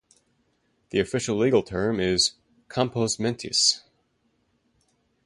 [0.89, 2.31] The official legal term is
[2.69, 3.83] "compos mentis".